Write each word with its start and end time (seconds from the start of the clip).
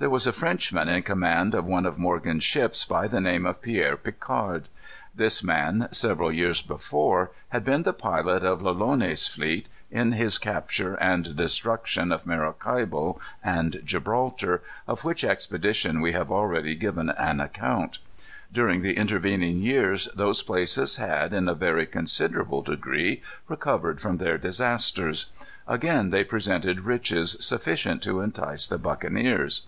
There 0.00 0.08
was 0.08 0.26
a 0.26 0.32
Frenchman 0.32 0.88
in 0.88 1.02
command 1.02 1.54
of 1.54 1.66
one 1.66 1.84
of 1.84 1.98
Morgan's 1.98 2.42
ships, 2.42 2.86
by 2.86 3.06
the 3.06 3.20
name 3.20 3.44
of 3.44 3.60
Pierre 3.60 3.98
Picard. 3.98 4.68
This 5.14 5.44
man, 5.44 5.88
several 5.90 6.32
years 6.32 6.62
before, 6.62 7.32
had 7.50 7.64
been 7.64 7.82
the 7.82 7.92
pilot 7.92 8.42
of 8.42 8.62
Lolonois's 8.62 9.26
fleet, 9.28 9.68
in 9.90 10.12
his 10.12 10.38
capture 10.38 10.94
and 10.94 11.36
destruction 11.36 12.12
of 12.12 12.24
Maracaibo 12.24 13.20
and 13.44 13.82
Gibraltar, 13.84 14.62
of 14.88 15.04
which 15.04 15.22
expedition 15.22 16.00
we 16.00 16.12
have 16.12 16.30
already 16.32 16.74
given 16.76 17.10
an 17.10 17.38
account. 17.38 17.98
During 18.50 18.80
the 18.80 18.96
intervening 18.96 19.58
years 19.58 20.06
those 20.16 20.42
places 20.42 20.96
had, 20.96 21.34
in 21.34 21.46
a 21.46 21.52
very 21.54 21.84
considerable 21.84 22.62
degree, 22.62 23.20
recovered 23.48 24.00
from 24.00 24.16
their 24.16 24.38
disasters. 24.38 25.26
Again 25.68 26.08
they 26.08 26.24
presented 26.24 26.80
riches 26.86 27.36
sufficient 27.40 28.02
to 28.04 28.20
entice 28.22 28.66
the 28.66 28.78
buccaneers. 28.78 29.66